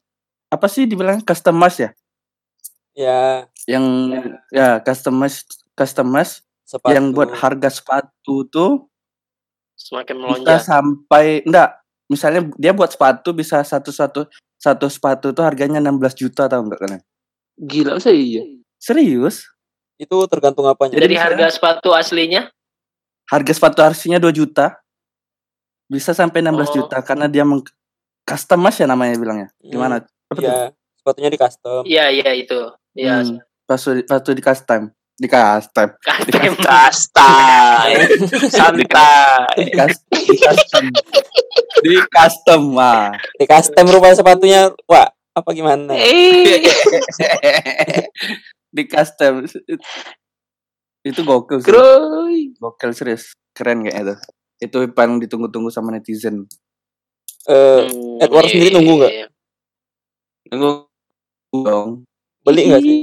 apa 0.46 0.64
sih 0.66 0.84
dibilang 0.84 1.20
customize 1.20 1.76
ya? 1.78 1.90
Ya, 2.94 3.20
Yang 3.66 3.84
ya 4.48 4.80
customize 4.80 5.44
customize 5.72 6.40
sepatu. 6.62 6.92
yang 6.92 7.12
buat 7.12 7.28
harga 7.34 7.68
sepatu 7.68 8.44
tuh 8.46 8.88
Semakin 9.74 10.16
bisa 10.16 10.20
melonjak. 10.22 10.60
sampai 10.62 11.24
enggak 11.42 11.70
misalnya 12.06 12.46
dia 12.56 12.70
buat 12.70 12.90
sepatu 12.90 13.30
bisa 13.30 13.62
satu 13.62 13.90
satu 13.90 14.26
satu 14.56 14.86
sepatu 14.88 15.30
tuh 15.30 15.44
harganya 15.44 15.78
16 15.78 16.14
juta 16.16 16.46
tahu 16.46 16.66
enggak 16.66 16.80
kalian? 16.80 17.02
Gila 17.56 17.90
masa 17.96 18.10
iya? 18.10 18.42
Serius? 18.76 19.48
Itu 19.96 20.20
tergantung 20.28 20.68
apanya. 20.68 20.96
Jadi 20.96 21.02
Jadi 21.02 21.14
misalnya- 21.16 21.36
harga 21.40 21.46
sepatu 21.52 21.88
aslinya 21.92 22.42
Harga 23.26 23.52
sepatu 23.52 23.80
aslinya 23.82 24.22
2 24.22 24.30
juta 24.30 24.78
bisa 25.86 26.14
sampai 26.14 26.42
16 26.42 26.70
Oh. 26.70 26.74
juta 26.82 26.98
karena 27.02 27.26
dia 27.26 27.42
meng 27.42 27.62
customize 28.22 28.78
ya 28.78 28.86
namanya 28.86 29.18
bilangnya. 29.18 29.48
Gimana? 29.58 30.02
Apa 30.02 30.38
tuh? 30.38 30.42
Iya, 30.46 30.58
sepatunya 30.98 31.30
di 31.30 31.38
custom. 31.38 31.82
Iya, 31.86 32.04
iya 32.10 32.30
itu. 32.34 32.60
Iya, 32.94 33.22
Hmm, 33.22 33.38
sepatu 33.66 33.98
sepatu 33.98 34.30
di 34.30 34.42
custom, 34.42 34.82
di 35.14 35.26
custom, 35.26 35.88
custom. 36.66 37.30
Santai, 38.50 38.86
santai. 38.86 39.62
di 40.26 40.36
custom, 40.38 40.84
di 41.82 41.96
custom, 42.08 42.08
di 42.08 42.08
custom 42.08 42.62
ah. 42.76 43.08
Di 43.36 43.44
custom 43.44 43.84
rupanya 43.88 44.16
sepatunya. 44.16 44.60
Wah, 44.86 45.08
apa 45.32 45.48
gimana? 45.52 45.92
Eh, 45.92 46.62
di 48.76 48.82
custom. 48.84 49.44
Itu 51.02 51.20
gokil 51.22 51.58
sih. 51.62 51.70
Gokil 52.56 52.90
serius. 52.92 53.32
Keren 53.52 53.84
kayaknya 53.84 54.14
tuh. 54.14 54.18
Itu 54.58 54.76
paling 54.90 55.20
ditunggu-tunggu 55.20 55.68
sama 55.68 55.92
netizen. 55.92 56.48
Eh, 57.46 57.82
Hmm, 57.86 58.18
Edward 58.18 58.46
iya, 58.46 58.52
sendiri 58.52 58.70
nunggu 58.74 58.92
nggak? 58.98 59.12
iya. 59.12 59.26
Nunggu. 60.50 60.70
Dong. 61.56 61.88
beli 62.42 62.62
nggak 62.68 62.82
sih? 62.82 62.98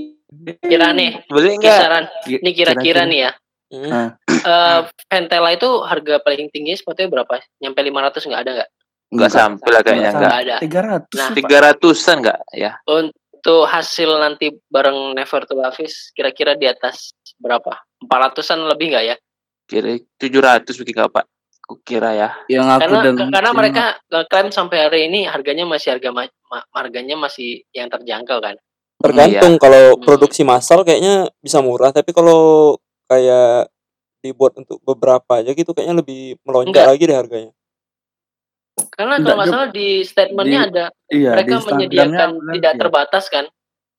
Kira 0.59 0.91
nih, 0.91 1.23
Beli 1.29 1.49
enggak? 1.57 1.79
kisaran. 1.79 2.05
Ini 2.27 2.49
kira-kira 2.51 3.01
nih 3.05 3.19
ya. 3.23 3.31
Hmm. 3.69 4.17
Eh 4.43 4.79
Ventela 5.07 5.49
itu 5.49 5.69
harga 5.81 6.15
paling 6.19 6.47
tinggi 6.51 6.75
sepatunya 6.75 7.09
berapa? 7.09 7.39
Nyampe 7.59 7.79
500 7.79 8.27
nggak 8.29 8.41
ada 8.43 8.51
nggak? 8.59 8.69
Enggak 9.13 9.31
sampai 9.31 9.69
lah 9.69 9.81
kayaknya 9.81 10.01
Nggak 10.01 10.13
enggak. 10.13 10.29
Nggak 10.29 10.41
ada. 10.41 10.55
Tiga 10.59 10.79
ratus. 10.81 11.17
Nah, 11.19 11.29
Tiga 11.31 11.57
ratusan 11.61 12.15
enggak 12.19 12.39
ya? 12.51 12.71
Untuk 12.83 13.61
hasil 13.65 14.09
nanti 14.19 14.45
bareng 14.67 14.99
Never 15.13 15.41
to 15.45 15.53
Lavis 15.53 16.09
kira-kira 16.11 16.53
di 16.53 16.65
atas 16.65 17.13
berapa? 17.37 17.77
400-an 18.03 18.59
lebih 18.67 18.91
nggak 18.91 19.05
ya? 19.05 19.15
Kira 19.63 19.95
700 20.19 20.75
mungkin 20.75 20.93
enggak 20.97 21.11
Pak? 21.13 21.25
Kukira 21.63 22.11
ya. 22.11 22.29
Yang 22.51 22.67
aku 22.67 22.81
Karena 22.83 22.99
dan 22.99 23.15
karena 23.31 23.51
mereka 23.55 23.83
klaim 24.27 24.51
sampai 24.51 24.77
hari 24.83 24.99
ini 25.07 25.23
harganya 25.23 25.63
masih 25.63 25.95
harga 25.95 26.11
ma- 26.11 26.35
ma- 26.51 26.67
harganya 26.75 27.15
masih 27.15 27.63
yang 27.71 27.87
terjangkau 27.87 28.43
kan. 28.43 28.59
Tergantung 28.99 29.55
kalau 29.59 29.95
Hmm. 29.95 30.03
produksi 30.03 30.43
massal 30.43 30.83
kayaknya 30.83 31.31
bisa 31.39 31.63
murah, 31.63 31.91
tapi 31.91 32.11
kalau 32.11 32.75
kayak 33.07 33.71
dibuat 34.23 34.55
untuk 34.55 34.79
beberapa 34.81 35.37
aja 35.37 35.51
gitu 35.51 35.75
kayaknya 35.75 35.99
lebih 35.99 36.39
melonjak 36.41 36.71
Enggak. 36.71 36.87
lagi 36.87 37.03
deh 37.03 37.17
harganya. 37.19 37.51
Karena 38.89 39.13
Enggak, 39.19 39.19
kalau 39.19 39.35
nggak 39.35 39.45
dia- 39.45 39.53
salah 39.53 39.69
di 39.69 39.87
statementnya 40.01 40.59
di- 40.59 40.67
ada 40.71 40.85
iya, 41.11 41.29
mereka 41.35 41.55
menyediakan 41.61 42.29
tidak 42.55 42.71
iya. 42.71 42.79
terbatas 42.79 43.23
kan. 43.27 43.45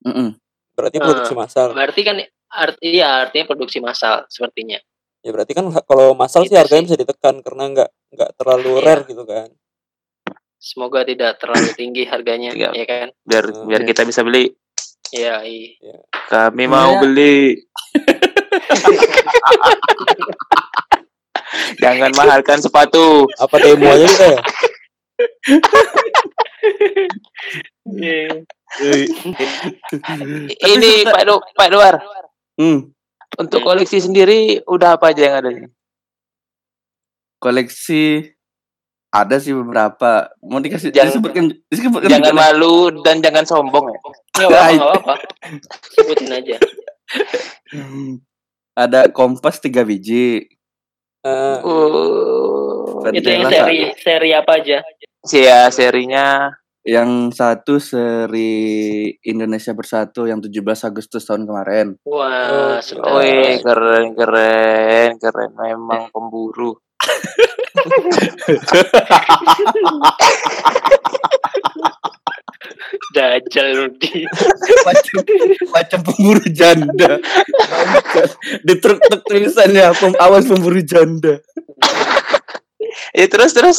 Mm-mm. 0.02 0.28
Berarti 0.74 0.96
Ah. 0.96 1.02
produksi 1.04 1.32
massal. 1.34 1.68
Berarti 1.70 2.00
kan 2.02 2.16
arti 2.50 2.86
iya 2.88 3.08
artinya 3.20 3.44
produksi 3.46 3.78
massal 3.78 4.24
sepertinya. 4.26 4.80
Ya 5.20 5.30
berarti 5.30 5.52
kan 5.52 5.68
kalau 5.84 6.14
massal 6.14 6.42
sih 6.42 6.48
Itu 6.48 6.58
harganya 6.58 6.80
sih. 6.80 6.86
bisa 6.90 6.96
ditekan 6.98 7.38
karena 7.40 7.62
nggak 7.70 7.90
nggak 8.10 8.30
terlalu 8.34 8.70
Iya. 8.72 8.82
rare 8.82 9.02
gitu 9.04 9.24
kan. 9.24 9.48
Semoga 10.56 11.04
tidak 11.04 11.38
terlalu 11.38 11.68
tinggi 11.72 12.02
harganya, 12.04 12.50
Iya. 12.50 12.72
ya 12.72 12.84
kan? 12.84 13.08
Biar 13.20 13.44
Hmm, 13.46 13.68
biar 13.68 13.80
iya. 13.80 13.86
kita 13.86 14.02
bisa 14.02 14.20
beli. 14.20 14.50
Iya, 15.12 15.44
iya. 15.44 15.96
Kami 16.26 16.64
mau 16.66 16.90
Iya. 16.90 17.00
beli. 17.00 17.36
Jangan 21.84 22.10
mahalkan 22.16 22.58
sepatu. 22.58 23.28
Apa 23.36 23.56
demo 23.60 23.84
aja 23.86 24.06
kita 24.06 24.26
ya? 24.26 24.40
Ini 30.64 30.92
Pak 31.06 31.22
Do, 31.24 31.34
Pak 31.54 31.68
Duar. 31.70 31.94
Hmm. 32.56 32.90
Untuk 33.34 33.60
koleksi 33.60 33.98
sendiri 33.98 34.62
udah 34.64 34.94
apa 34.94 35.10
aja 35.10 35.22
yang 35.26 35.36
ada 35.42 35.48
nih? 35.50 35.66
Koleksi 37.42 38.30
ada 39.10 39.38
sih 39.38 39.54
beberapa. 39.54 40.30
Mau 40.40 40.58
dikasih 40.58 40.90
Jangan- 40.90 41.10
disebutkan 41.10 41.44
disebutkan 41.66 42.10
Jangan 42.10 42.30
juga. 42.30 42.38
malu 42.40 42.76
dan 43.02 43.18
jangan 43.20 43.44
sombong 43.44 43.90
ya. 43.90 43.98
Apa-apa. 44.46 45.14
Sebutin 45.94 46.30
aja. 46.30 46.56
Ada 48.74 49.10
kompas 49.10 49.58
tiga 49.58 49.82
biji. 49.82 50.46
Eh, 51.24 51.58
Oh. 51.64 53.00
Itu 53.08 53.24
yang 53.24 53.48
seri 53.48 53.96
seri 53.96 54.30
apa 54.36 54.60
aja? 54.60 54.84
Ya, 55.32 55.72
serinya 55.72 56.52
Yang 56.84 57.40
satu 57.40 57.80
seri 57.80 59.08
Indonesia 59.24 59.72
Bersatu 59.72 60.28
yang 60.28 60.44
17 60.44 60.84
Agustus 60.84 61.24
tahun 61.24 61.48
kemarin. 61.48 61.96
Wah, 62.04 62.76
Oh, 62.76 62.76
sedap. 62.84 63.24
Wih, 63.24 63.56
keren, 63.64 64.12
keren, 64.12 65.16
keren. 65.16 65.50
Memang 65.56 66.12
pemburu. 66.12 66.76
Dajjal 73.14 73.68
Rudi. 73.78 74.26
macam 74.86 75.18
macam 75.70 75.98
pemburu 76.02 76.46
janda. 76.50 77.22
Di 78.66 78.74
truk 78.82 78.98
truk 78.98 79.22
tulisannya 79.22 79.94
pem, 79.94 80.12
awas 80.18 80.44
pemburu 80.50 80.82
janda. 80.82 81.38
Ya 83.14 83.26
terus 83.26 83.50
terus. 83.54 83.78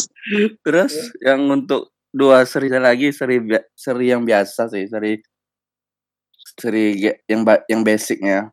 Terus 0.60 0.91
yang 1.24 1.48
untuk 1.48 1.91
dua 2.12 2.43
seri 2.48 2.67
lagi 2.71 3.12
seri 3.15 3.43
seri 3.71 4.12
yang 4.12 4.24
biasa 4.28 4.67
sih, 4.71 4.88
seri 4.88 5.19
seri 6.60 7.00
yang 7.28 7.43
yang 7.67 7.82
basicnya. 7.84 8.52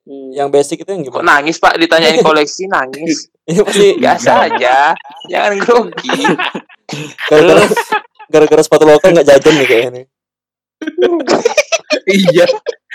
Hmm. 0.00 0.32
yang 0.32 0.48
basic 0.48 0.82
itu 0.82 0.90
yang 0.90 1.04
Kok 1.04 1.22
gimana? 1.22 1.38
nangis 1.38 1.60
Pak 1.60 1.76
ditanyain 1.76 2.24
koleksi 2.26 2.64
nangis. 2.66 3.28
Itu 3.44 3.62
pasti 3.62 4.00
Biasa 4.00 4.30
aja. 4.48 4.96
Jangan 5.28 5.52
grogi. 5.60 6.18
gara-gara 7.28 7.64
gara-gara 8.30 8.62
sepatu 8.62 8.86
lokal 8.86 9.10
nggak 9.12 9.28
jajan 9.28 9.54
nih 9.58 9.66
kayaknya. 9.66 9.90
nih. 9.90 10.06
iya. 12.30 12.46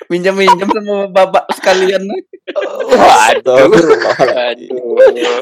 Minjam-minjam 0.07 0.69
sama 0.71 1.11
bapak 1.11 1.45
sekalian. 1.59 2.01
Waduh. 2.89 3.67
Waduh. 4.23 5.37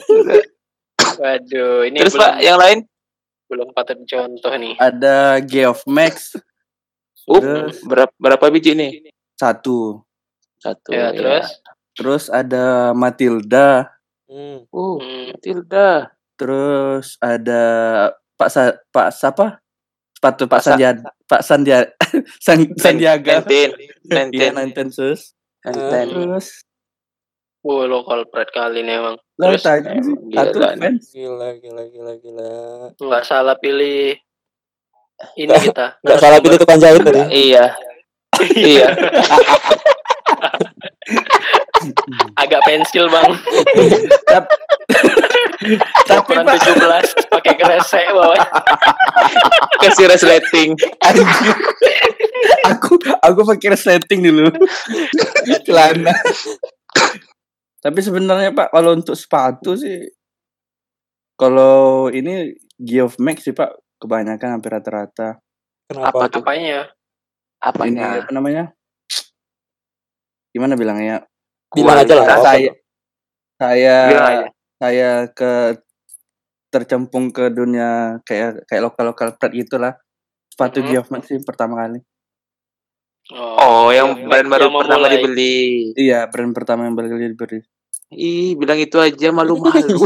Waduh, 1.14 1.86
ini 1.86 1.98
Terus 2.00 2.16
belum, 2.16 2.24
Pak, 2.26 2.34
yang 2.42 2.58
lain? 2.58 2.80
belum 3.54 3.70
patut 3.76 4.00
contoh 4.10 4.54
nih. 4.58 4.74
Ada 4.82 5.38
Geof 5.46 5.86
Max 5.86 6.34
Uh, 7.24 7.40
Terus. 7.40 7.80
berapa 7.88 8.12
berapa 8.20 8.46
biji 8.52 8.76
nih? 8.76 8.92
satu. 9.40 10.04
Satu. 10.60 10.92
Ya, 10.92 11.16
terus 11.16 11.48
Terus 11.96 12.24
ada 12.28 12.92
Matilda. 12.92 13.88
Hmm. 14.28 14.68
Uh, 14.68 15.00
hmm, 15.00 15.40
Tilda. 15.40 16.12
Terus 16.36 17.16
ada 17.24 17.64
Pak 18.36 18.50
Sa 18.52 18.76
Pak 18.92 19.08
siapa? 19.16 19.63
Sepatu 20.24 20.48
Pak 20.48 20.56
Pak 20.56 20.64
Sa- 20.64 20.72
Sandiaga. 20.72 21.10
Pak 21.28 21.42
Sandia 21.44 21.80
San 22.48 22.60
Sandiaga. 22.80 23.44
Nenten. 23.44 23.70
Nenten. 24.08 24.52
Nenten 24.56 24.88
sus. 24.88 25.36
Nenten. 25.68 26.08
Terus 26.16 26.64
wah 27.60 27.84
lokal 27.84 28.24
pride 28.32 28.56
kali 28.56 28.88
nih 28.88 29.04
emang. 29.04 29.20
Terus 29.36 29.68
tadi 29.68 29.92
sih 30.00 30.16
Gila 30.32 30.48
satu 30.48 30.58
fans. 30.64 31.04
Gila, 31.12 31.50
gila, 31.60 31.84
gila, 31.92 32.14
gila. 32.24 32.52
nggak 32.96 33.24
salah 33.28 33.60
pilih. 33.60 34.16
ini 35.36 35.52
kita. 35.60 36.00
Nggak 36.00 36.20
salah 36.24 36.40
pilih 36.40 36.56
tukang 36.56 36.80
jahit 36.80 37.04
tadi. 37.04 37.20
Iya. 37.52 37.66
iya. 38.64 38.88
Agak 42.40 42.64
pensil 42.64 43.12
bang. 43.12 43.28
Tapi 46.04 46.20
Ukuran 46.20 46.46
Pak, 46.46 46.56
17 46.62 47.32
pakai 47.32 47.54
kresek 47.58 48.06
bawah. 48.12 48.40
Kasih 49.84 50.06
resleting. 50.10 50.76
aku 52.68 53.00
aku 53.24 53.40
pakai 53.48 53.68
resleting 53.74 54.20
dulu. 54.24 54.52
Celana. 55.66 56.14
Tapi 57.84 58.00
sebenarnya 58.00 58.56
Pak 58.56 58.72
kalau 58.72 58.96
untuk 58.96 59.16
sepatu 59.16 59.76
sih 59.76 60.08
kalau 61.36 62.08
ini 62.14 62.56
Geoff 62.80 63.20
Max 63.20 63.44
sih 63.44 63.56
Pak 63.56 64.00
kebanyakan 64.00 64.60
hampir 64.60 64.72
rata-rata. 64.72 65.40
Kenapa? 65.88 66.16
Apa 66.16 66.32
tuh? 66.32 66.44
Apanya? 66.44 66.80
Ini 66.88 67.64
Apanya? 67.64 68.08
apa 68.24 68.32
namanya? 68.32 68.64
Gimana 70.52 70.76
bilangnya? 70.76 71.26
Bilang 71.74 71.98
aja 72.04 72.14
lah. 72.14 72.26
Saya 72.40 72.72
saya 73.58 73.96
Bilang 74.12 74.28
aja. 74.28 74.48
Saya 74.84 75.32
ke 75.32 75.80
tercempung 76.68 77.30
ke 77.30 77.48
dunia 77.48 78.20
kayak 78.22 78.68
kayak 78.68 78.84
lokal 78.84 79.10
lokal 79.10 79.34
pret 79.34 79.50
gitulah 79.56 79.96
sepatu 80.52 80.82
Mhm. 80.82 80.86
Geoff 80.86 81.08
Max 81.08 81.32
sih 81.32 81.40
pertama 81.40 81.80
kali 81.80 82.04
Oh, 83.32 83.88
yang 83.88 84.28
brand 84.28 84.52
baru 84.52 84.68
pertama 84.68 85.00
mulai. 85.00 85.16
dibeli. 85.16 85.56
iya 85.96 86.28
brand 86.28 86.52
pertama 86.52 86.84
yang 86.84 86.94
baru 86.94 87.16
diberi 87.16 87.64
Ih, 88.14 88.54
bilang 88.54 88.78
itu 88.78 89.02
aja 89.02 89.34
malu-malu. 89.34 89.74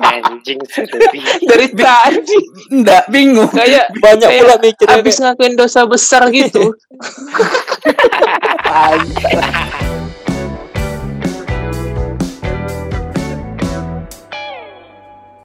Anjing 0.00 0.56
sedih. 0.64 1.20
Dari 1.44 1.68
tadi 1.68 2.32
enggak 2.72 3.12
bingung 3.12 3.52
kayak 3.52 3.92
Banyak 4.00 4.24
Kayak 4.24 4.40
pula 4.40 4.56
mikirnya. 4.56 4.96
habis 4.96 5.20
ngakuin 5.20 5.52
dosa 5.52 5.84
besar 5.84 6.32
gitu. 6.32 6.72